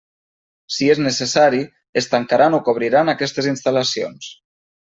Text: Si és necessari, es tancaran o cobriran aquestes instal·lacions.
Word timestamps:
Si 0.77 0.87
és 0.93 1.01
necessari, 1.07 1.59
es 2.03 2.09
tancaran 2.15 2.57
o 2.59 2.63
cobriran 2.71 3.15
aquestes 3.17 3.51
instal·lacions. 3.53 4.35